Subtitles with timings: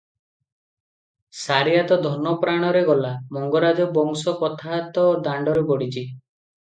[1.41, 6.05] ସାରିଆ ତ ଧନ-ପ୍ରାଣରେ ଗଲା, ମଙ୍ଗରାଜ ବଂଶ କଥା ତ ଦାଣ୍ତରେ ପଡ଼ିଛି।